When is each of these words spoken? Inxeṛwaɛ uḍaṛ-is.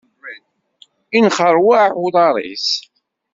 Inxeṛwaɛ 1.17 1.91
uḍaṛ-is. 2.03 2.69